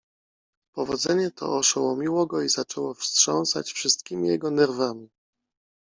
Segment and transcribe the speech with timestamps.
[0.73, 5.09] Powodzenie to oszołomiło go i zaczęło wstrząsać wszystkimi jego nerwami.